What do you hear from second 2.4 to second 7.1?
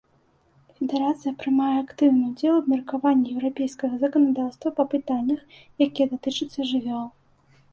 у абмеркаванні еўрапейскага заканадаўства па пытаннях, якія датычацца жывёл.